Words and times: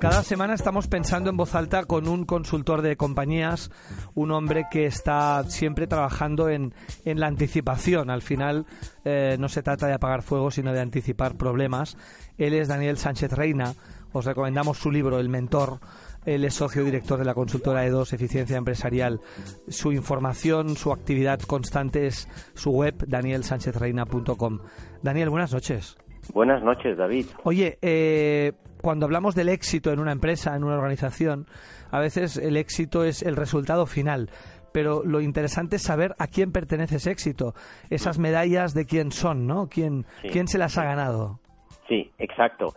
Cada 0.00 0.22
semana 0.22 0.54
estamos 0.54 0.86
pensando 0.86 1.28
en 1.28 1.36
voz 1.36 1.56
alta 1.56 1.84
con 1.84 2.06
un 2.06 2.24
consultor 2.24 2.82
de 2.82 2.96
compañías, 2.96 3.72
un 4.14 4.30
hombre 4.30 4.66
que 4.70 4.86
está 4.86 5.42
siempre 5.48 5.88
trabajando 5.88 6.48
en, 6.48 6.72
en 7.04 7.18
la 7.18 7.26
anticipación. 7.26 8.08
Al 8.08 8.22
final 8.22 8.64
eh, 9.04 9.36
no 9.40 9.48
se 9.48 9.64
trata 9.64 9.88
de 9.88 9.94
apagar 9.94 10.22
fuego, 10.22 10.52
sino 10.52 10.72
de 10.72 10.80
anticipar 10.80 11.34
problemas. 11.36 11.96
Él 12.36 12.54
es 12.54 12.68
Daniel 12.68 12.96
Sánchez 12.96 13.32
Reina. 13.32 13.74
Os 14.12 14.24
recomendamos 14.24 14.78
su 14.78 14.92
libro, 14.92 15.18
El 15.18 15.30
Mentor. 15.30 15.80
Él 16.24 16.44
es 16.44 16.54
socio 16.54 16.84
director 16.84 17.18
de 17.18 17.24
la 17.24 17.34
consultora 17.34 17.84
E2 17.84 18.12
Eficiencia 18.12 18.56
Empresarial. 18.56 19.20
Su 19.66 19.90
información, 19.90 20.76
su 20.76 20.92
actividad 20.92 21.40
constante 21.40 22.06
es 22.06 22.28
su 22.54 22.70
web, 22.70 23.04
danielsánchezreina.com. 23.04 24.60
Daniel, 25.02 25.30
buenas 25.30 25.52
noches. 25.52 25.98
Buenas 26.32 26.62
noches, 26.62 26.96
David. 26.96 27.26
Oye, 27.44 27.78
eh, 27.82 28.52
cuando 28.82 29.06
hablamos 29.06 29.34
del 29.34 29.48
éxito 29.48 29.92
en 29.92 29.98
una 30.00 30.12
empresa, 30.12 30.54
en 30.56 30.64
una 30.64 30.74
organización, 30.76 31.46
a 31.90 32.00
veces 32.00 32.36
el 32.36 32.56
éxito 32.56 33.04
es 33.04 33.22
el 33.22 33.36
resultado 33.36 33.86
final. 33.86 34.30
Pero 34.72 35.02
lo 35.02 35.20
interesante 35.22 35.76
es 35.76 35.82
saber 35.82 36.14
a 36.18 36.26
quién 36.26 36.52
pertenece 36.52 36.96
ese 36.96 37.10
éxito, 37.10 37.54
esas 37.88 38.18
medallas 38.18 38.74
de 38.74 38.84
quién 38.84 39.10
son, 39.12 39.46
¿no? 39.46 39.68
¿Quién, 39.68 40.04
Sí. 40.22 40.28
quién 40.28 40.46
se 40.46 40.58
las 40.58 40.76
ha 40.76 40.84
ganado? 40.84 41.40
Sí, 41.88 42.10
exacto. 42.18 42.74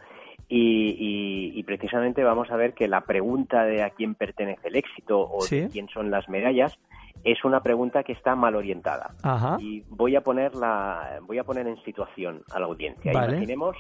Y, 0.48 0.96
y- 0.98 1.60
y 1.60 1.64
precisamente 1.64 2.24
vamos 2.24 2.50
a 2.50 2.56
ver 2.56 2.74
que 2.74 2.88
la 2.88 3.02
pregunta 3.02 3.64
de 3.66 3.84
a 3.84 3.90
quién 3.90 4.16
pertenece 4.16 4.70
el 4.70 4.78
éxito 4.78 5.20
o 5.20 5.42
Sí. 5.42 5.62
de 5.62 5.70
quién 5.70 5.88
son 5.90 6.12
las 6.12 6.28
medallas 6.30 6.78
es 7.24 7.44
una 7.44 7.62
pregunta 7.62 8.04
que 8.04 8.14
está 8.14 8.36
mal 8.36 8.56
orientada. 8.56 9.12
Ajá. 9.24 9.58
Y 9.60 9.84
voy 9.90 10.16
a 10.16 10.22
poner 10.22 10.56
la, 10.56 11.20
voy 11.28 11.38
a 11.38 11.44
poner 11.44 11.68
en 11.68 11.78
situación 11.84 12.42
a 12.54 12.60
la 12.60 12.66
audiencia. 12.66 13.12
Vale. 13.14 13.34
Imaginemos 13.38 13.78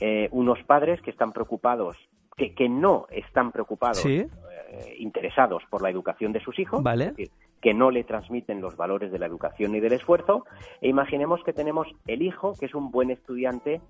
eh, 0.00 0.28
unos 0.32 0.62
padres 0.64 1.00
que 1.02 1.10
están 1.10 1.32
preocupados, 1.32 1.96
que, 2.36 2.54
que 2.54 2.68
no 2.68 3.06
están 3.10 3.50
preocupados, 3.52 3.98
Sí. 3.98 4.18
eh, 4.18 4.94
interesados 4.98 5.62
por 5.70 5.80
la 5.82 5.90
educación 5.90 6.32
de 6.32 6.40
sus 6.40 6.58
hijos, 6.58 6.82
Vale. 6.82 7.04
es 7.06 7.16
decir, 7.16 7.30
que 7.62 7.72
no 7.72 7.90
le 7.90 8.04
transmiten 8.04 8.60
los 8.60 8.76
valores 8.76 9.10
de 9.10 9.18
la 9.18 9.26
educación 9.26 9.72
ni 9.72 9.80
del 9.80 9.94
esfuerzo, 9.94 10.44
e 10.82 10.88
imaginemos 10.88 11.42
que 11.44 11.52
tenemos 11.52 11.88
el 12.06 12.20
hijo, 12.22 12.52
que 12.60 12.66
es 12.66 12.74
un 12.74 12.90
buen 12.90 13.10
estudiante 13.10 13.80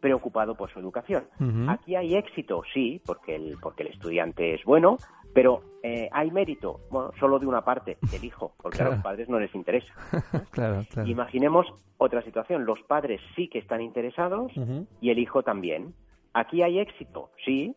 preocupado 0.00 0.54
por 0.54 0.70
su 0.70 0.78
educación. 0.80 1.24
Aquí 1.66 1.96
hay 1.96 2.14
éxito, 2.14 2.62
sí, 2.74 3.00
porque 3.06 3.36
el, 3.36 3.56
porque 3.62 3.84
el 3.84 3.88
estudiante 3.88 4.54
es 4.54 4.62
bueno, 4.64 4.98
pero 5.34 5.62
eh, 5.82 6.08
hay 6.12 6.30
mérito, 6.30 6.80
bueno, 6.90 7.10
solo 7.20 7.38
de 7.38 7.46
una 7.46 7.62
parte, 7.62 7.98
del 8.10 8.24
hijo, 8.24 8.54
porque 8.62 8.78
Claro. 8.78 8.92
a 8.92 8.94
los 8.94 9.02
padres 9.04 9.28
no 9.28 9.38
les 9.38 9.54
interesa. 9.54 9.92
claro, 10.52 10.84
claro. 10.90 11.08
Imaginemos 11.08 11.66
otra 11.98 12.22
situación. 12.22 12.64
Los 12.64 12.80
padres 12.82 13.20
sí 13.36 13.48
que 13.48 13.58
están 13.58 13.82
interesados 13.82 14.52
y 15.00 15.10
el 15.10 15.18
hijo 15.18 15.42
también. 15.42 15.94
Aquí 16.32 16.62
hay 16.62 16.78
éxito, 16.78 17.30
sí, 17.44 17.74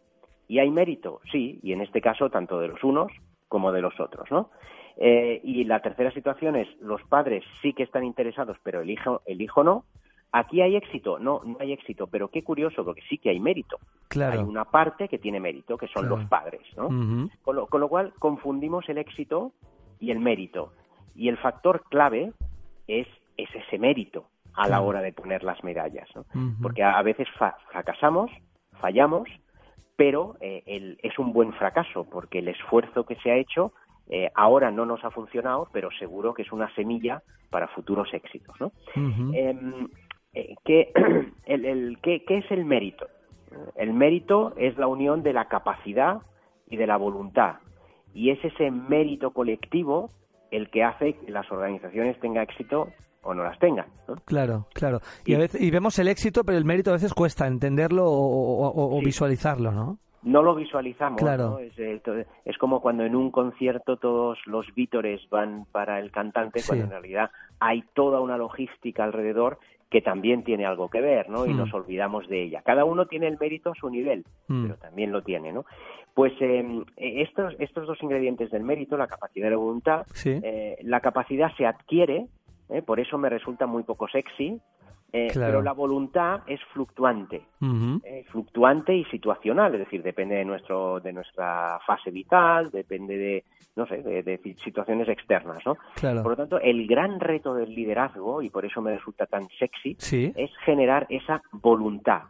y 0.47 0.59
hay 0.59 0.69
mérito, 0.69 1.19
sí, 1.31 1.59
y 1.61 1.73
en 1.73 1.81
este 1.81 1.99
caso 1.99 2.29
tanto 2.29 2.59
de 2.59 2.69
los 2.69 2.83
unos 2.83 3.11
como 3.49 3.71
de 3.71 3.81
los 3.81 3.99
otros, 3.99 4.29
¿no? 4.31 4.49
Eh, 4.99 5.41
y 5.43 5.63
la 5.65 5.81
tercera 5.81 6.11
situación 6.11 6.55
es 6.55 6.67
los 6.79 7.03
padres 7.03 7.43
sí 7.61 7.73
que 7.73 7.83
están 7.83 8.03
interesados, 8.03 8.57
pero 8.63 8.81
el 8.81 8.89
hijo, 8.89 9.21
el 9.25 9.41
hijo 9.41 9.63
no. 9.63 9.85
Aquí 10.31 10.61
hay 10.61 10.75
éxito, 10.75 11.19
no, 11.19 11.41
no 11.45 11.57
hay 11.59 11.71
éxito, 11.71 12.07
pero 12.07 12.27
qué 12.27 12.43
curioso, 12.43 12.83
porque 12.83 13.01
sí 13.09 13.17
que 13.17 13.29
hay 13.29 13.39
mérito. 13.39 13.77
Claro. 14.09 14.33
Hay 14.39 14.45
una 14.45 14.65
parte 14.65 15.07
que 15.07 15.17
tiene 15.17 15.39
mérito, 15.39 15.77
que 15.77 15.87
son 15.87 16.03
Claro. 16.03 16.17
los 16.17 16.25
padres, 16.27 16.61
¿no? 16.75 16.89
Con 17.43 17.55
lo, 17.55 17.67
con 17.67 17.79
lo 17.81 17.87
cual 17.87 18.13
confundimos 18.19 18.87
el 18.89 18.97
éxito 18.97 19.53
y 19.99 20.11
el 20.11 20.19
mérito. 20.19 20.73
Y 21.15 21.29
el 21.29 21.37
factor 21.37 21.83
clave 21.89 22.33
es, 22.87 23.07
es 23.37 23.49
ese 23.55 23.79
mérito 23.79 24.25
a 24.53 24.67
la 24.67 24.81
hora 24.81 25.01
de 25.01 25.13
poner 25.13 25.43
las 25.43 25.63
medallas. 25.63 26.07
¿no? 26.15 26.25
Porque 26.61 26.83
a, 26.83 26.97
a 26.97 27.03
veces 27.03 27.27
fa- 27.37 27.57
fracasamos, 27.71 28.29
fallamos, 28.81 29.27
pero 29.95 30.35
eh, 30.41 30.61
el- 30.65 30.99
es 31.03 31.17
un 31.17 31.31
buen 31.33 31.53
fracaso 31.53 32.03
porque 32.09 32.39
el 32.39 32.49
esfuerzo 32.49 33.05
que 33.05 33.15
se 33.17 33.31
ha 33.31 33.35
hecho 33.37 33.71
eh, 34.09 34.29
ahora 34.35 34.71
no 34.71 34.85
nos 34.85 35.03
ha 35.03 35.11
funcionado, 35.11 35.67
pero 35.73 35.89
seguro 35.99 36.33
que 36.33 36.41
es 36.43 36.51
una 36.51 36.73
semilla 36.75 37.23
para 37.49 37.67
futuros 37.69 38.13
éxitos. 38.13 38.55
¿no? 38.59 38.71
Eh, 39.33 39.57
¿qué, 40.65 40.91
el- 41.45 41.65
el- 41.65 41.97
qué- 42.01 42.23
qué 42.25 42.37
es 42.39 42.51
el 42.51 42.65
mérito? 42.65 43.07
El 43.75 43.93
mérito 43.93 44.53
es 44.57 44.77
la 44.77 44.87
unión 44.87 45.23
de 45.23 45.33
la 45.33 45.45
capacidad 45.45 46.17
y 46.69 46.77
de 46.77 46.85
la 46.87 46.97
voluntad. 46.97 47.55
Y 48.13 48.29
es 48.31 48.43
ese 48.43 48.71
mérito 48.71 49.31
colectivo 49.31 50.09
el 50.51 50.69
que 50.69 50.83
hace 50.83 51.13
que 51.13 51.31
las 51.31 51.49
organizaciones 51.51 52.19
tengan 52.19 52.43
éxito 52.43 52.87
o 53.23 53.33
no 53.33 53.43
las 53.43 53.57
tengan. 53.59 53.87
¿no? 54.07 54.15
Claro, 54.25 54.67
claro. 54.73 54.99
Y, 55.25 55.35
a 55.35 55.39
veces, 55.39 55.59
y 55.61 55.69
vemos 55.71 55.97
el 55.99 56.07
éxito, 56.07 56.43
pero 56.43 56.57
el 56.57 56.65
mérito 56.65 56.91
a 56.91 56.93
veces 56.93 57.13
cuesta 57.13 57.47
entenderlo 57.47 58.05
o, 58.05 58.67
o- 58.69 58.95
o 58.95 58.99
Sí. 58.99 59.05
visualizarlo, 59.05 59.71
¿no? 59.71 59.97
No 60.23 60.41
lo 60.43 60.55
visualizamos. 60.55 61.19
Claro. 61.21 61.51
¿no? 61.51 61.59
Es, 61.59 61.77
eh, 61.79 62.01
es 62.45 62.57
como 62.57 62.81
cuando 62.81 63.03
en 63.05 63.15
un 63.15 63.31
concierto 63.31 63.97
todos 63.97 64.37
los 64.45 64.65
vítores 64.75 65.21
van 65.29 65.65
para 65.71 65.99
el 65.99 66.11
cantante, 66.11 66.59
Sí. 66.59 66.67
cuando 66.67 66.85
en 66.85 66.91
realidad 66.91 67.31
hay 67.59 67.83
toda 67.93 68.19
una 68.21 68.37
logística 68.37 69.03
alrededor 69.03 69.59
que 69.89 70.01
también 70.01 70.43
tiene 70.43 70.65
algo 70.65 70.89
que 70.89 70.99
ver, 71.01 71.29
¿no? 71.29 71.45
Y 71.45 71.53
Mm. 71.53 71.57
nos 71.57 71.73
olvidamos 71.73 72.27
de 72.27 72.43
ella. 72.43 72.61
Cada 72.65 72.83
uno 72.83 73.05
tiene 73.05 73.27
el 73.27 73.37
mérito 73.39 73.71
a 73.71 73.75
su 73.75 73.89
nivel, 73.89 74.25
Mm. 74.47 74.63
pero 74.63 74.75
también 74.79 75.11
lo 75.11 75.21
tiene, 75.21 75.53
¿no? 75.53 75.65
Pues 76.13 76.33
eh, 76.41 76.83
estos, 76.97 77.55
estos 77.59 77.87
dos 77.87 78.01
ingredientes 78.03 78.49
del 78.51 78.63
mérito, 78.63 78.97
la 78.97 79.07
capacidad 79.07 79.47
y 79.47 79.51
la 79.51 79.57
voluntad, 79.57 80.05
Sí. 80.13 80.39
eh, 80.43 80.77
la 80.81 80.99
capacidad 80.99 81.51
se 81.55 81.65
adquiere, 81.65 82.25
¿eh? 82.69 82.81
por 82.81 82.99
eso 82.99 83.17
me 83.17 83.29
resulta 83.29 83.65
muy 83.65 83.83
poco 83.83 84.07
sexy, 84.07 84.59
eh, 85.13 85.27
Claro. 85.31 85.47
pero 85.53 85.61
la 85.61 85.71
voluntad 85.71 86.41
es 86.47 86.59
fluctuante 86.73 87.41
eh, 88.03 88.25
fluctuante 88.29 88.93
y 88.93 89.05
situacional, 89.05 89.73
es 89.75 89.79
decir, 89.79 90.03
depende 90.03 90.35
de 90.35 90.43
nuestro 90.45 90.99
de 90.99 91.13
nuestra 91.13 91.79
fase 91.85 92.11
vital, 92.11 92.69
depende 92.71 93.17
de 93.17 93.43
no 93.77 93.85
sé, 93.85 94.01
de, 94.01 94.23
de 94.23 94.39
situaciones 94.63 95.07
externas, 95.07 95.63
¿no? 95.65 95.77
Claro. 95.95 96.23
Por 96.23 96.31
lo 96.31 96.35
tanto, 96.35 96.59
el 96.59 96.87
gran 96.87 97.19
reto 97.19 97.53
del 97.53 97.75
liderazgo 97.75 98.41
y 98.41 98.49
por 98.49 98.65
eso 98.65 98.81
me 98.81 98.91
resulta 98.95 99.27
tan 99.27 99.47
sexy 99.59 99.95
Sí. 99.99 100.33
es 100.35 100.49
generar 100.65 101.05
esa 101.09 101.41
voluntad 101.51 102.23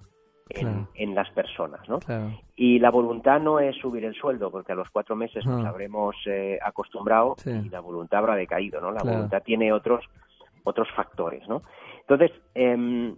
en, 0.50 0.62
Claro. 0.62 0.88
en 0.96 1.16
las 1.16 1.30
personas, 1.32 1.88
¿no? 1.88 2.00
Claro. 2.00 2.32
Y 2.58 2.80
la 2.80 2.90
voluntad 2.92 3.40
no 3.40 3.60
es 3.62 3.76
subir 3.78 4.04
el 4.06 4.14
sueldo, 4.14 4.52
porque 4.52 4.74
a 4.74 4.76
los 4.76 4.90
cuatro 4.90 5.16
meses 5.16 5.46
nos 5.46 5.66
habremos 5.66 6.16
eh, 6.26 6.60
acostumbrado 6.62 7.36
Sí. 7.38 7.50
y 7.52 7.70
la 7.70 7.80
voluntad 7.80 8.20
habrá 8.20 8.36
decaído, 8.36 8.82
¿no? 8.82 8.92
La 8.92 9.00
Claro. 9.00 9.16
voluntad 9.18 9.42
tiene 9.44 9.72
otros 9.72 10.04
otros 10.68 10.88
factores, 10.96 11.48
¿no? 11.48 11.62
Entonces, 12.02 12.32
em, 12.54 13.16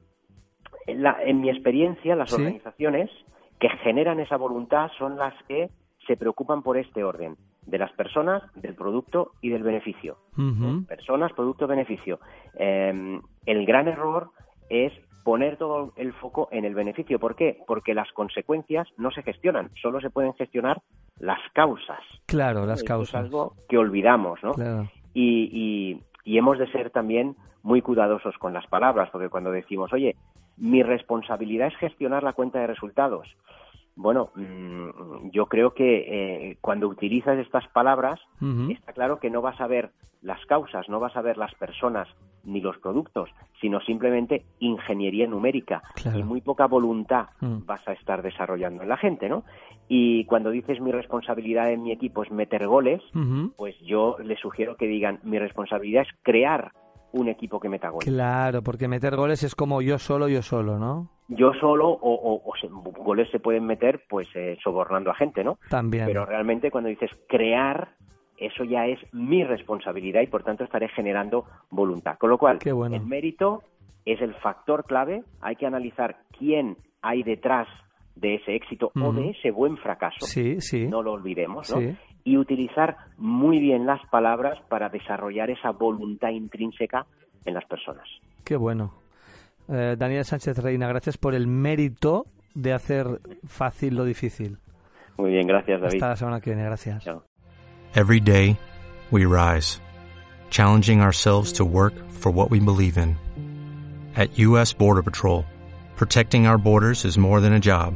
en, 0.88 1.04
la- 1.04 1.18
en 1.24 1.42
mi 1.42 1.50
experiencia, 1.50 2.16
las 2.16 2.30
Sí. 2.30 2.36
organizaciones 2.36 3.10
que 3.60 3.70
generan 3.84 4.20
esa 4.20 4.38
voluntad 4.38 4.90
son 4.98 5.18
las 5.18 5.34
que 5.48 5.70
se 6.08 6.16
preocupan 6.18 6.64
por 6.64 6.78
este 6.78 7.04
orden, 7.04 7.36
de 7.66 7.78
las 7.78 7.92
personas, 7.94 8.42
del 8.56 8.74
producto 8.76 9.32
y 9.42 9.50
del 9.50 9.64
beneficio. 9.64 10.18
Personas, 10.88 11.34
producto, 11.34 11.68
beneficio. 11.68 12.20
Em, 12.56 13.22
el 13.46 13.66
gran 13.66 13.88
error 13.88 14.32
es 14.70 14.92
poner 15.24 15.58
todo 15.58 15.94
el 15.98 16.14
foco 16.14 16.48
en 16.52 16.66
el 16.66 16.74
beneficio. 16.74 17.20
¿Por 17.20 17.36
qué? 17.36 17.60
Porque 17.68 17.94
las 17.94 18.12
consecuencias 18.14 18.88
no 18.98 19.12
se 19.12 19.22
gestionan, 19.22 19.70
solo 19.82 20.00
se 20.02 20.10
pueden 20.10 20.34
gestionar 20.34 20.82
las 21.20 21.40
causas. 21.54 22.00
Claro, 22.26 22.66
las 22.66 22.80
Esto 22.80 22.88
causas. 22.88 23.10
Es 23.10 23.26
algo 23.26 23.54
que 23.68 23.78
olvidamos, 23.78 24.40
¿no? 24.42 24.54
Claro. 24.54 24.90
Y, 25.14 25.50
y- 25.52 26.02
y 26.30 26.38
hemos 26.38 26.60
de 26.60 26.72
ser 26.72 26.92
también 26.92 27.36
muy 27.64 27.82
cuidadosos 27.82 28.38
con 28.38 28.54
las 28.54 28.68
palabras, 28.68 29.10
porque 29.12 29.30
cuando 29.30 29.50
decimos, 29.52 29.92
oye, 29.92 30.16
mi 30.58 30.84
responsabilidad 30.84 31.70
es 31.70 31.78
gestionar 31.78 32.22
la 32.22 32.34
cuenta 32.34 32.60
de 32.60 32.68
resultados. 32.68 33.28
Bueno, 34.02 34.30
mm, 34.34 35.30
yo 35.32 35.48
creo 35.48 35.74
que 35.74 36.06
eh, 36.52 36.58
cuando 36.62 36.88
utilizas 36.88 37.38
estas 37.38 37.68
palabras, 37.68 38.18
está 38.70 38.94
claro 38.94 39.20
que 39.20 39.30
no 39.30 39.42
vas 39.42 39.60
a 39.60 39.68
ver 39.68 39.92
las 40.22 40.40
causas, 40.46 40.88
no 40.88 41.02
vas 41.02 41.18
a 41.18 41.22
ver 41.22 41.38
las 41.38 41.54
personas 41.56 42.08
ni 42.46 42.62
los 42.62 42.78
productos, 42.78 43.30
sino 43.60 43.82
simplemente 43.82 44.46
ingeniería 44.60 45.28
numérica 45.28 45.84
Claro. 45.96 46.18
y 46.18 46.24
muy 46.24 46.40
poca 46.40 46.66
voluntad 46.66 47.28
Mm. 47.42 47.66
vas 47.66 47.86
a 47.90 47.92
estar 47.92 48.22
desarrollando 48.22 48.84
en 48.84 48.88
la 48.90 48.96
gente, 48.96 49.28
¿no? 49.28 49.44
Y 49.90 50.24
cuando 50.26 50.50
dices 50.50 50.80
mi 50.80 50.94
responsabilidad 50.94 51.70
en 51.70 51.84
mi 51.84 51.92
equipo 51.92 52.24
es 52.24 52.32
meter 52.32 52.68
goles, 52.68 53.02
pues 53.58 53.78
yo 53.82 54.16
les 54.24 54.40
sugiero 54.40 54.78
que 54.78 54.88
digan 54.88 55.20
mi 55.24 55.40
responsabilidad 55.40 56.04
es 56.04 56.14
crear 56.24 56.72
un 57.12 57.28
equipo 57.28 57.60
que 57.60 57.70
meta 57.70 57.90
goles. 57.90 58.10
Claro, 58.10 58.62
porque 58.62 58.88
meter 58.88 59.16
goles 59.16 59.44
es 59.44 59.56
como 59.56 59.82
yo 59.82 59.98
solo, 59.98 60.28
yo 60.28 60.42
solo, 60.42 60.78
¿no? 60.78 61.10
Yo 61.28 61.54
solo 61.54 61.90
o, 61.90 62.42
o, 62.44 63.04
goles 63.04 63.30
se 63.32 63.40
pueden 63.40 63.66
meter 63.66 64.04
pues 64.10 64.28
eh, 64.36 64.58
sobornando 64.64 65.12
a 65.12 65.16
gente, 65.16 65.44
¿no? 65.44 65.58
También. 65.70 66.06
Pero 66.06 66.26
realmente 66.26 66.72
cuando 66.72 66.90
dices 66.90 67.12
crear, 67.28 67.90
eso 68.38 68.64
ya 68.64 68.88
es 68.88 69.00
mi 69.14 69.44
responsabilidad 69.44 70.22
y 70.22 70.28
por 70.28 70.44
tanto 70.44 70.64
estaré 70.64 70.90
generando 70.90 71.46
voluntad. 71.70 72.18
Con 72.18 72.30
lo 72.30 72.38
cual, 72.38 72.60
el 72.64 73.06
mérito 73.06 73.64
es 74.06 74.22
el 74.22 74.34
factor 74.36 74.86
clave. 74.86 75.24
Hay 75.42 75.56
que 75.56 75.66
analizar 75.66 76.18
quién 76.38 76.78
hay 77.02 77.24
detrás 77.24 77.68
de 78.20 78.36
ese 78.36 78.56
éxito 78.56 78.92
o 78.96 79.14
de 79.14 79.30
ese 79.32 79.52
buen 79.52 79.78
fracaso. 79.78 80.26
Sí, 80.26 80.62
sí. 80.62 80.88
No 80.88 81.02
lo 81.02 81.14
olvidemos, 81.14 81.74
¿no? 81.74 81.96
Y 82.24 82.38
utilizar 82.38 82.98
muy 83.18 83.60
bien 83.60 83.86
las 83.86 84.06
palabras 84.10 84.60
para 84.68 84.90
desarrollar 84.90 85.50
esa 85.50 85.72
voluntad 85.72 86.30
intrínseca 86.30 87.06
en 87.46 87.54
las 87.54 87.66
personas. 87.66 88.08
Qué 88.44 88.56
bueno. 88.56 88.94
Eh, 89.70 89.96
Daniel 89.98 90.26
Sánchez 90.26 90.58
Reina, 90.58 90.88
gracias 90.88 91.18
por 91.18 91.36
el 91.36 91.48
mérito 91.48 92.26
de 92.56 92.74
hacer 92.74 93.22
fácil 93.48 93.96
lo 93.96 94.04
difícil. 94.04 94.58
Muy 95.18 95.32
bien, 95.32 95.48
gracias 95.48 95.80
David. 95.82 95.96
Hasta 95.96 96.10
la 96.10 96.16
semana 96.16 96.42
que 96.42 96.52
viene, 96.52 96.66
gracias. 96.66 97.06
Every 97.94 98.20
day 98.20 98.58
we 99.12 99.26
rise, 99.26 99.82
challenging 100.50 101.02
ourselves 101.02 101.54
to 101.54 101.66
work 101.66 101.94
for 102.10 102.32
what 102.32 102.50
we 102.50 102.60
believe 102.60 102.98
in. 102.98 103.16
At 104.16 104.38
US 104.40 104.74
Border 104.74 105.04
Patrol, 105.04 105.46
protecting 105.96 106.48
our 106.48 106.58
borders 106.58 107.06
is 107.06 107.18
more 107.18 107.40
than 107.42 107.54
a 107.54 107.60
job. 107.60 107.96